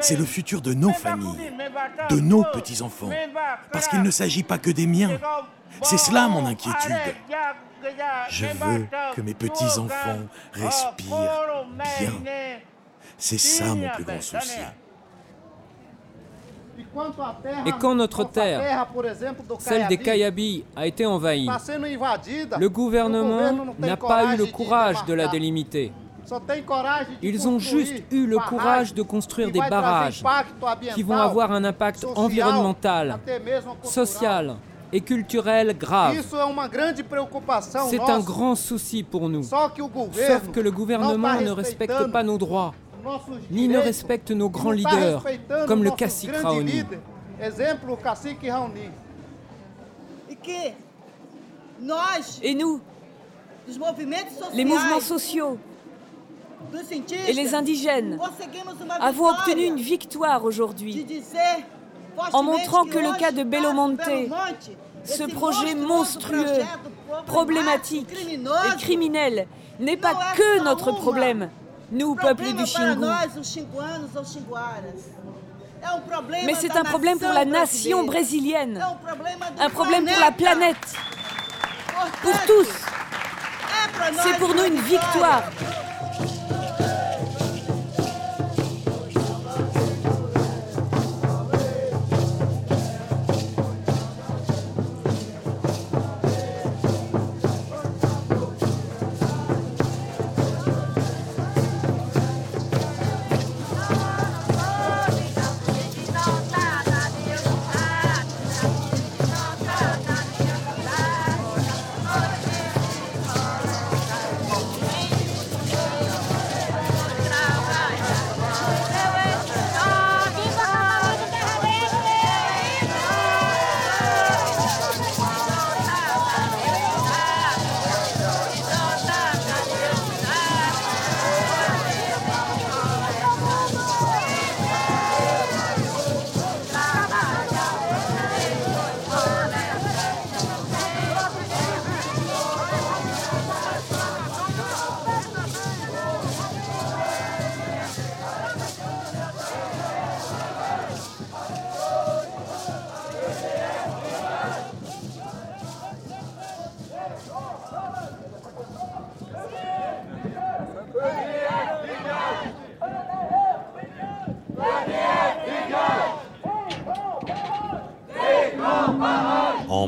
C'est 0.00 0.16
le 0.16 0.24
futur 0.24 0.60
de 0.60 0.74
nos 0.74 0.92
familles, 0.92 1.52
de 2.10 2.20
nos 2.20 2.44
petits-enfants, 2.44 3.10
parce 3.72 3.88
qu'il 3.88 4.02
ne 4.02 4.10
s'agit 4.10 4.42
pas 4.42 4.58
que 4.58 4.70
des 4.70 4.86
miens. 4.86 5.18
C'est 5.82 5.98
cela 5.98 6.28
mon 6.28 6.46
inquiétude. 6.46 6.92
Je 8.30 8.46
veux 8.46 8.86
que 9.14 9.20
mes 9.20 9.34
petits-enfants 9.34 10.26
respirent 10.52 11.66
bien. 11.78 12.12
C'est 13.18 13.38
ça 13.38 13.74
mon 13.74 13.88
plus 13.90 14.04
grand 14.04 14.20
souci. 14.20 14.60
Et 17.66 17.72
quand 17.80 17.94
notre 17.94 18.24
terre, 18.24 18.86
celle 19.58 19.88
des 19.88 19.98
Kayabi, 19.98 20.64
a 20.74 20.86
été 20.86 21.06
envahie, 21.06 21.48
le 22.58 22.68
gouvernement 22.68 23.74
n'a 23.78 23.96
pas 23.96 24.34
eu 24.34 24.36
le 24.36 24.46
courage 24.46 25.04
de 25.06 25.14
la 25.14 25.28
délimiter. 25.28 25.92
Ils 27.22 27.48
ont 27.48 27.58
juste 27.58 28.02
eu 28.10 28.26
le 28.26 28.38
courage 28.38 28.92
de 28.92 29.02
construire 29.02 29.50
des 29.50 29.60
barrages 29.60 30.24
qui 30.94 31.02
vont 31.02 31.16
avoir 31.16 31.52
un 31.52 31.64
impact 31.64 32.04
environnemental, 32.16 33.18
social 33.82 34.56
et 34.92 35.00
culturel 35.00 35.76
grave. 35.76 36.16
C'est 37.90 38.00
un 38.00 38.20
grand 38.20 38.54
souci 38.54 39.02
pour 39.02 39.28
nous. 39.28 39.42
Sauf 39.42 40.50
que 40.52 40.60
le 40.60 40.70
gouvernement 40.70 41.40
ne 41.40 41.50
respecte 41.50 42.10
pas 42.12 42.22
nos 42.22 42.38
droits, 42.38 42.74
ni 43.50 43.68
ne 43.68 43.78
respecte 43.78 44.30
nos 44.30 44.48
grands 44.48 44.72
leaders, 44.72 45.24
comme 45.66 45.84
le 45.84 45.90
cacique 45.90 46.34
Raoni. 46.34 46.82
Et 52.42 52.54
nous, 52.54 52.80
les 54.54 54.64
mouvements 54.64 55.00
sociaux 55.00 55.58
et 57.28 57.32
les 57.32 57.54
indigènes 57.54 58.18
avons 59.00 59.28
obtenu 59.28 59.64
une 59.64 59.76
victoire 59.76 60.42
aujourd'hui 60.44 61.06
en 62.32 62.42
montrant 62.42 62.84
que 62.84 62.98
le 62.98 63.16
cas 63.18 63.32
de 63.32 63.42
Belo 63.42 63.72
Monte, 63.72 64.00
ce 65.04 65.24
projet 65.24 65.74
monstrueux, 65.74 66.62
problématique 67.26 68.08
et 68.12 68.76
criminel, 68.78 69.46
n'est 69.78 69.96
pas 69.96 70.14
que 70.36 70.62
notre 70.62 70.92
problème, 70.92 71.50
nous, 71.92 72.14
peuple 72.14 72.52
du 72.52 72.64
Xingu. 72.64 73.06
Mais 76.44 76.54
c'est 76.54 76.76
un 76.76 76.84
problème 76.84 77.18
pour 77.18 77.32
la 77.32 77.44
nation 77.44 78.04
brésilienne, 78.04 78.82
un 79.60 79.70
problème 79.70 80.04
pour 80.04 80.20
la 80.20 80.32
planète, 80.32 80.94
pour 82.22 82.32
tous. 82.46 82.68
C'est 84.22 84.38
pour 84.38 84.54
nous 84.54 84.64
une 84.64 84.80
victoire. 84.80 85.44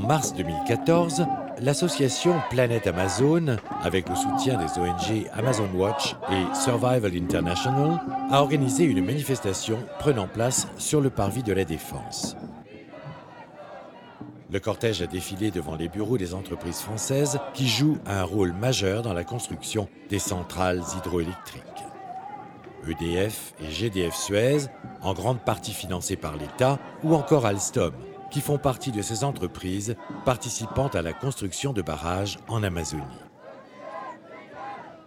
Mars 0.09 0.33
2014, 0.33 1.27
l'association 1.61 2.41
Planète 2.49 2.87
Amazon, 2.87 3.59
avec 3.83 4.09
le 4.09 4.17
soutien 4.17 4.57
des 4.57 4.81
ONG 4.81 5.29
Amazon 5.35 5.69
Watch 5.75 6.17
et 6.31 6.55
Survival 6.55 7.15
International, 7.15 8.01
a 8.31 8.41
organisé 8.41 8.85
une 8.85 9.05
manifestation 9.05 9.77
prenant 9.99 10.27
place 10.27 10.67
sur 10.79 11.03
le 11.03 11.11
parvis 11.11 11.43
de 11.43 11.53
la 11.53 11.67
Défense. 11.67 12.39
Le 14.51 14.59
cortège 14.61 15.03
a 15.03 15.07
défilé 15.07 15.51
devant 15.51 15.77
les 15.77 15.91
bureaux 15.91 16.17
des 16.17 16.33
entreprises 16.33 16.81
françaises 16.81 17.39
qui 17.53 17.69
jouent 17.69 17.99
un 18.07 18.23
rôle 18.23 18.55
majeur 18.55 19.03
dans 19.03 19.13
la 19.13 19.25
construction 19.25 19.91
des 20.09 20.19
centrales 20.19 20.83
hydroélectriques. 20.97 21.63
EDF 22.89 23.53
et 23.61 23.71
GDF 23.71 24.15
Suez, 24.15 24.69
en 25.03 25.13
grande 25.13 25.41
partie 25.41 25.75
financées 25.75 26.17
par 26.17 26.37
l'État, 26.37 26.79
ou 27.03 27.15
encore 27.15 27.45
Alstom, 27.45 27.93
qui 28.31 28.41
font 28.41 28.59
partie 28.59 28.93
de 28.93 29.03
ces 29.03 29.25
entreprises 29.25 29.97
participant 30.25 30.89
à 30.89 31.03
la 31.03 31.13
construction 31.13 31.73
de 31.73 31.83
barrages 31.83 32.39
en 32.49 32.63
Amazonie. 32.63 33.03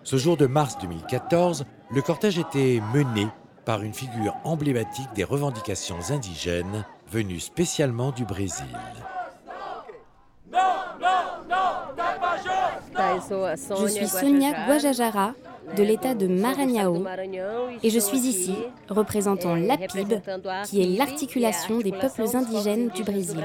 Ce 0.03 0.17
jour 0.17 0.37
de 0.37 0.47
mars 0.47 0.77
2014, 0.81 1.65
le 1.93 2.01
cortège 2.01 2.39
était 2.39 2.81
mené 2.93 3.27
par 3.65 3.83
une 3.83 3.93
figure 3.93 4.35
emblématique 4.43 5.13
des 5.13 5.23
revendications 5.23 5.99
indigènes 6.09 6.85
venue 7.11 7.39
spécialement 7.39 8.11
du 8.11 8.25
Brésil. 8.25 8.65
Je 12.93 13.87
suis 13.87 14.07
Sonia 14.07 14.65
Guajajara 14.67 15.33
de 15.75 15.83
l'État 15.83 16.13
de 16.13 16.27
Maranhão 16.27 17.05
et 17.83 17.89
je 17.89 17.99
suis 17.99 18.19
ici 18.19 18.55
représentant 18.89 19.55
l'APIB, 19.55 20.21
qui 20.65 20.81
est 20.81 20.97
l'articulation 20.97 21.79
des 21.79 21.91
peuples 21.91 22.35
indigènes 22.35 22.89
du 22.89 23.03
Brésil. 23.03 23.43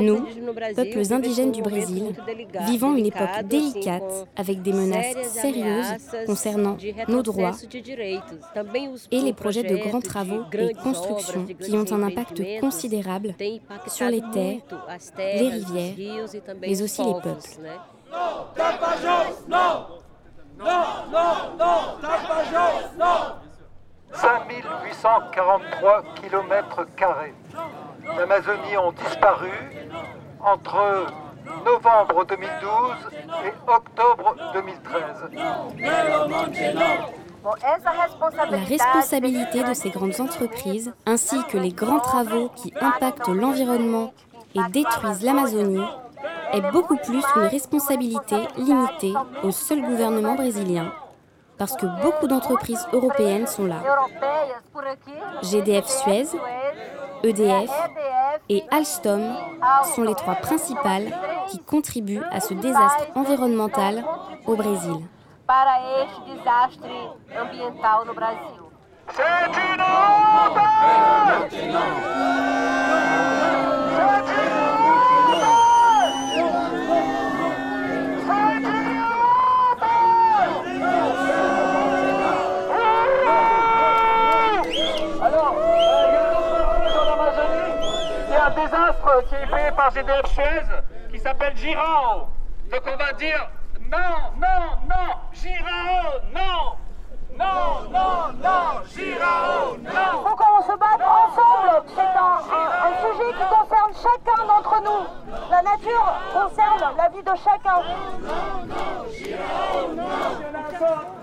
Nous, 0.00 0.26
peuples 0.76 1.12
indigènes 1.12 1.52
du 1.52 1.62
Brésil, 1.62 2.14
vivons 2.66 2.94
une 2.94 3.06
époque 3.06 3.42
délicate 3.44 4.26
avec 4.36 4.62
des 4.62 4.72
menaces 4.72 5.16
sérieuses 5.28 5.94
concernant 6.26 6.76
nos 7.08 7.22
droits 7.22 7.52
et 9.10 9.20
les 9.20 9.32
projets 9.32 9.64
de 9.64 9.76
grands 9.76 10.00
travaux 10.00 10.44
et 10.52 10.74
constructions 10.74 11.46
qui 11.60 11.72
ont 11.76 11.92
un 11.92 12.02
impact 12.02 12.42
considérable 12.60 13.34
sur 13.86 14.08
les 14.08 14.22
terres, 14.32 14.60
les 15.18 15.48
rivières, 15.48 16.26
mais 16.60 16.82
aussi 16.82 17.02
les 17.02 17.14
peuples. 17.14 17.48
Non 18.12 18.46
Tapajos, 18.54 19.44
non 19.48 19.86
Non, 20.58 20.84
non, 21.10 21.34
non 21.58 22.00
Tapajos, 22.00 22.94
non 22.98 23.44
5843 24.14 26.02
km. 26.14 26.86
L'Amazonie 28.16 28.76
ont 28.76 28.92
disparu 28.92 29.50
entre 30.40 31.06
novembre 31.64 32.24
2012 32.26 32.48
et 33.44 33.52
octobre 33.66 34.36
2013. 34.52 35.02
La 38.50 38.58
responsabilité 38.58 39.62
de 39.64 39.74
ces 39.74 39.90
grandes 39.90 40.20
entreprises, 40.20 40.92
ainsi 41.06 41.36
que 41.44 41.58
les 41.58 41.72
grands 41.72 42.00
travaux 42.00 42.50
qui 42.56 42.72
impactent 42.80 43.28
l'environnement 43.28 44.14
et 44.54 44.62
détruisent 44.70 45.22
l'Amazonie, 45.22 45.84
est 46.52 46.72
beaucoup 46.72 46.96
plus 46.96 47.22
une 47.36 47.42
responsabilité 47.42 48.36
limitée 48.56 49.14
au 49.42 49.50
seul 49.50 49.82
gouvernement 49.82 50.36
brésilien, 50.36 50.92
parce 51.58 51.76
que 51.76 51.86
beaucoup 52.02 52.26
d'entreprises 52.26 52.86
européennes 52.92 53.46
sont 53.46 53.66
là. 53.66 53.82
GDF 55.42 55.86
Suez, 55.86 56.26
EDF 57.22 57.70
et 58.48 58.62
Alstom 58.70 59.22
sont 59.94 60.02
les 60.02 60.14
trois 60.14 60.34
principales 60.34 61.12
qui 61.48 61.58
contribuent 61.58 62.22
à 62.30 62.40
ce 62.40 62.54
désastre 62.54 63.06
environnemental 63.14 64.04
au 64.46 64.56
Brésil. 64.56 64.96
Par 89.84 89.92
GDF 89.92 90.26
Suez 90.32 90.62
qui 91.10 91.18
s'appelle 91.18 91.54
Girao. 91.56 92.28
Donc 92.70 92.82
on 92.86 92.96
va 92.96 93.12
dire 93.12 93.50
non, 93.90 93.98
non, 94.38 94.78
non, 94.88 95.14
Girao, 95.32 96.20
non 96.32 96.76
non, 97.36 97.90
non, 97.90 98.32
non, 98.40 98.82
Girao, 98.94 99.76
non 99.76 100.24
Faut 100.24 100.36
qu'on 100.36 100.62
se 100.62 100.78
batte 100.78 101.02
ensemble 101.02 101.84
C'est 101.94 102.00
un, 102.00 102.38
un, 102.86 102.94
sujet 103.02 103.32
qui 103.32 103.44
concerne 103.50 103.92
chacun 103.92 104.46
d'entre 104.46 104.80
nous. 104.84 105.50
La 105.50 105.62
nature 105.62 106.14
concerne 106.32 106.96
la 106.96 107.08
vie 107.08 107.22
de 107.22 107.34
chacun. 107.44 107.82
Non, 108.22 108.66
non, 108.66 109.12
Girao, 109.12 109.92
non 109.94 111.13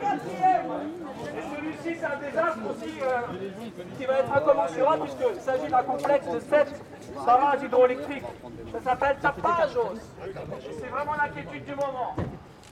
c'est 2.01 2.07
un 2.07 2.29
désastre 2.29 2.59
aussi 2.69 2.99
euh, 3.01 3.97
qui 3.97 4.05
va 4.05 4.19
être 4.19 4.35
incommensurable 4.35 5.03
puisqu'il 5.03 5.41
s'agit 5.41 5.69
d'un 5.69 5.83
complexe 5.83 6.25
de 6.27 6.39
7 6.39 6.81
barrages 7.25 7.59
hydroélectriques. 7.63 8.23
Ça 8.71 8.79
s'appelle 8.83 9.17
Tapajos. 9.21 9.93
C'est 10.79 10.87
vraiment 10.87 11.13
l'inquiétude 11.21 11.65
du 11.65 11.75
moment. 11.75 12.15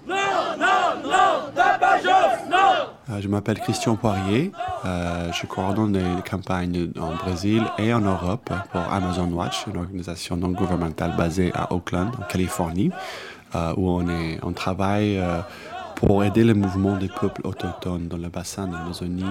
Non, 0.08 0.16
non, 0.58 1.10
non, 1.10 1.52
Tapajos, 1.54 2.50
non 2.50 2.90
euh, 3.12 3.22
Je 3.22 3.28
m'appelle 3.28 3.60
Christian 3.60 3.96
Poirier. 3.96 4.52
Euh, 4.86 5.32
je 5.32 5.46
coordonne 5.46 5.94
les 5.94 6.22
campagnes 6.24 6.92
en 7.00 7.14
Brésil 7.14 7.66
et 7.78 7.94
en 7.94 8.00
Europe 8.00 8.50
pour 8.72 8.82
Amazon 8.92 9.32
Watch, 9.32 9.68
une 9.68 9.78
organisation 9.78 10.38
non 10.38 10.50
gouvernementale 10.50 11.16
basée 11.16 11.52
à 11.54 11.72
Oakland, 11.72 12.12
en 12.20 12.24
Californie, 12.24 12.92
où 13.54 13.90
on, 13.90 14.08
est, 14.10 14.40
on 14.42 14.54
travaille 14.54 15.22
pour 16.00 16.24
aider 16.24 16.46
le 16.46 16.54
mouvement 16.54 16.96
des 16.96 17.10
peuples 17.10 17.42
autochtones 17.44 18.08
dans 18.08 18.16
le 18.16 18.30
bassin 18.30 18.68
de 18.68 18.72
l'Amazonie. 18.72 19.26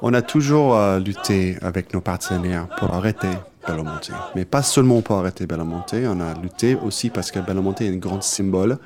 On 0.00 0.14
a 0.14 0.22
toujours 0.22 0.74
euh, 0.74 0.98
lutté 0.98 1.58
avec 1.60 1.92
nos 1.92 2.00
partenaires 2.00 2.66
pour 2.78 2.94
arrêter 2.94 3.28
Belo 3.66 3.84
Monte. 3.84 4.10
Mais 4.34 4.46
pas 4.46 4.62
seulement 4.62 5.02
pour 5.02 5.18
arrêter 5.18 5.46
Belo 5.46 5.66
Monte, 5.66 5.94
on 6.06 6.20
a 6.20 6.32
lutté 6.40 6.78
aussi 6.82 7.10
parce 7.10 7.30
que 7.30 7.40
Belo 7.40 7.60
Monte 7.60 7.82
est 7.82 7.90
un 7.90 7.96
grand 7.96 8.22
symbole 8.22 8.78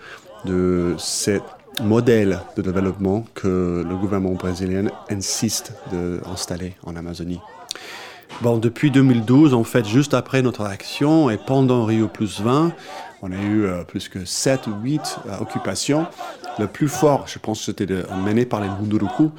de 0.45 0.97
ce 0.99 1.39
modèle 1.81 2.41
de 2.57 2.63
développement 2.63 3.25
que 3.35 3.85
le 3.89 3.97
gouvernement 3.97 4.35
brésilien 4.35 4.87
insiste 5.09 5.75
d'installer 5.93 6.75
en 6.85 6.97
Amazonie. 6.97 7.41
Bon, 8.41 8.59
depuis 8.59 8.91
2012, 8.91 9.55
en 9.55 9.63
fait, 9.63 9.87
juste 9.87 10.15
après 10.15 10.43
notre 10.43 10.65
action 10.65 11.31
et 11.31 11.37
pendant 11.37 11.85
Rio 11.85 12.09
Plus 12.09 12.41
20, 12.41 12.73
on 13.23 13.31
a 13.31 13.37
eu 13.37 13.65
euh, 13.65 13.85
plus 13.85 14.09
que 14.09 14.25
7 14.25 14.67
ou 14.67 14.73
8 14.83 15.01
euh, 15.01 15.39
occupations. 15.41 16.07
Le 16.59 16.67
plus 16.67 16.88
fort, 16.88 17.25
je 17.27 17.38
pense, 17.38 17.62
c'était 17.62 17.87
mené 18.25 18.45
par 18.45 18.61
les 18.61 18.69
Munduruku 18.69 19.31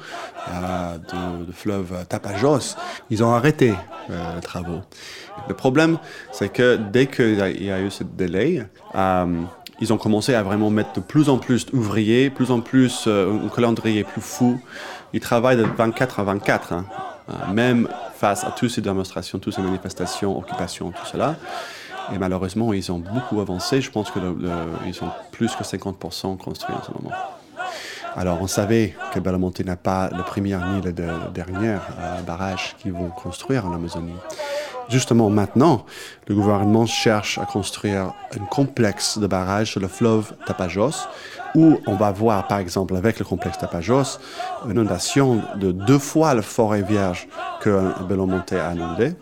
euh, 0.48 0.98
de, 1.46 1.52
fleuve 1.52 2.06
Tapajos. 2.08 2.76
Ils 3.10 3.22
ont 3.22 3.32
arrêté 3.32 3.74
les 4.08 4.40
travaux. 4.42 4.80
Le 5.48 5.54
problème, 5.54 5.98
c'est 6.32 6.48
que 6.48 6.76
dès 6.76 7.06
qu'il 7.06 7.36
y, 7.62 7.70
a 7.70 7.80
eu 7.80 7.90
ce 7.90 8.04
délai, 8.04 8.66
ils 9.80 9.92
ont 9.92 9.98
commencé 9.98 10.34
à 10.34 10.42
vraiment 10.42 10.70
mettre 10.70 10.92
de 10.94 11.00
plus 11.00 11.28
en 11.28 11.38
plus 11.38 11.66
d'ouvriers, 11.66 12.30
plus 12.30 12.50
en 12.50 12.60
plus 12.60 13.06
un 13.06 13.48
calendrier 13.48 14.04
plus 14.04 14.20
fou. 14.20 14.60
Ils 15.12 15.20
travaillent 15.20 15.56
de 15.56 15.62
24 15.64 16.20
à 16.20 16.24
24, 16.24 16.72
hein. 16.72 16.84
même 17.52 17.88
face 18.16 18.44
à 18.44 18.50
toutes 18.50 18.70
ces 18.70 18.80
démonstrations, 18.80 19.38
toutes 19.38 19.54
ces 19.54 19.62
manifestations, 19.62 20.36
occupations, 20.36 20.90
tout 20.90 21.06
cela. 21.06 21.36
Et 22.12 22.18
malheureusement, 22.18 22.72
ils 22.72 22.90
ont 22.92 22.98
beaucoup 22.98 23.40
avancé. 23.40 23.80
Je 23.80 23.90
pense 23.90 24.10
qu'ils 24.10 24.22
ont 24.22 25.10
plus 25.32 25.54
que 25.54 25.64
50% 25.64 26.36
construit 26.36 26.74
en 26.74 26.82
ce 26.82 26.90
moment. 26.92 27.14
Alors, 28.16 28.40
on 28.40 28.46
savait 28.46 28.94
que 29.12 29.18
Belamonte 29.18 29.60
n'a 29.60 29.76
pas 29.76 30.08
le 30.16 30.22
premier 30.22 30.56
ni 30.56 30.80
le, 30.82 30.92
dernier 30.92 31.76
euh, 31.98 32.22
barrage 32.24 32.76
qu'ils 32.78 32.92
vont 32.92 33.10
construire 33.10 33.66
en 33.66 33.74
Amazonie. 33.74 34.14
Justement, 34.88 35.30
maintenant, 35.30 35.86
le 36.28 36.34
gouvernement 36.34 36.86
cherche 36.86 37.38
à 37.38 37.46
construire 37.46 38.12
un 38.38 38.44
complexe 38.44 39.18
de 39.18 39.26
barrages 39.26 39.72
sur 39.72 39.80
le 39.80 39.88
fleuve 39.88 40.34
Tapajos, 40.46 41.06
où 41.54 41.78
on 41.86 41.94
va 41.94 42.10
voir, 42.10 42.46
par 42.46 42.58
exemple, 42.58 42.96
avec 42.96 43.18
le 43.18 43.24
complexe 43.24 43.58
Tapajos, 43.58 44.18
une 44.64 44.72
inondation 44.72 45.40
de 45.56 45.72
deux 45.72 45.98
fois 45.98 46.34
le 46.34 46.42
forêt 46.42 46.82
vierge 46.82 47.28
que 47.60 48.02
Belamonte 48.04 48.52
a 48.52 48.72
inondé. 48.74 49.14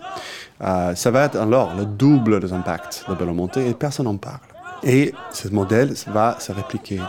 Euh, 0.62 0.94
ça 0.94 1.11
va 1.11 1.25
être 1.25 1.37
alors 1.37 1.75
le 1.75 1.85
double 1.85 2.38
des 2.40 2.53
impacts 2.53 3.05
de 3.09 3.14
Belo 3.14 3.35
Monte 3.35 3.57
et 3.57 3.75
personne 3.75 4.07
n'en 4.07 4.16
parle. 4.16 4.38
Et 4.85 5.12
ce 5.33 5.48
modèle 5.48 5.94
va 6.09 6.37
se 6.38 6.53
répliquer 6.53 7.01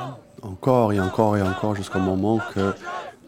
encore 0.42 0.92
et 0.92 1.00
encore 1.00 1.38
et 1.38 1.42
encore 1.42 1.76
jusqu'au 1.76 2.00
moment 2.00 2.39
que 2.54 2.74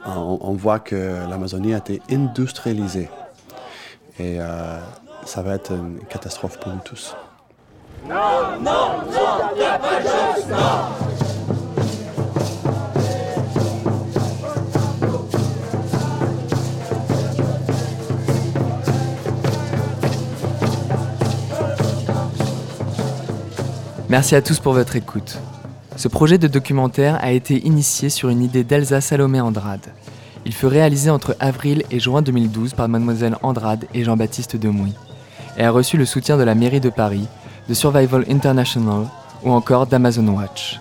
on, 0.07 0.53
voit 0.53 0.77
que 0.77 1.27
l'Amazonie 1.27 1.73
a 1.73 1.77
été 1.77 1.99
industrialisée. 2.11 3.09
Et 4.19 4.37
euh, 4.39 4.79
ça 5.25 5.41
va 5.41 5.55
être 5.55 5.71
une 5.71 5.99
catastrophe 6.07 6.59
pour 6.59 6.71
nous 6.71 6.79
tous. 6.83 7.15
Merci 24.07 24.35
à 24.35 24.41
tous 24.41 24.59
pour 24.59 24.73
votre 24.73 24.95
écoute. 24.95 25.39
Ce 25.97 26.07
projet 26.07 26.37
de 26.37 26.47
documentaire 26.47 27.17
a 27.21 27.31
été 27.31 27.65
initié 27.65 28.09
sur 28.09 28.29
une 28.29 28.43
idée 28.43 28.63
d'Elsa 28.63 29.01
Salomé 29.01 29.41
Andrade. 29.41 29.87
Il 30.45 30.53
fut 30.53 30.67
réalisé 30.67 31.09
entre 31.09 31.35
avril 31.39 31.83
et 31.89 31.99
juin 31.99 32.21
2012 32.21 32.75
par 32.75 32.87
mademoiselle 32.87 33.35
Andrade 33.41 33.85
et 33.93 34.03
Jean-Baptiste 34.03 34.57
Demouy 34.57 34.93
et 35.57 35.63
a 35.63 35.71
reçu 35.71 35.97
le 35.97 36.05
soutien 36.05 36.37
de 36.37 36.43
la 36.43 36.55
mairie 36.55 36.79
de 36.79 36.89
Paris, 36.89 37.27
de 37.69 37.73
Survival 37.73 38.25
International 38.29 39.05
ou 39.43 39.51
encore 39.51 39.87
d'Amazon 39.87 40.27
Watch. 40.27 40.79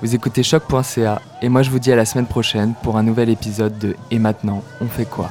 Vous 0.00 0.14
écoutez 0.14 0.42
choc.ca 0.42 1.20
et 1.42 1.48
moi 1.48 1.62
je 1.62 1.70
vous 1.70 1.78
dis 1.78 1.92
à 1.92 1.96
la 1.96 2.04
semaine 2.04 2.26
prochaine 2.26 2.74
pour 2.82 2.96
un 2.96 3.02
nouvel 3.02 3.28
épisode 3.28 3.78
de 3.78 3.96
Et 4.10 4.18
maintenant, 4.18 4.62
on 4.80 4.86
fait 4.86 5.06
quoi? 5.06 5.30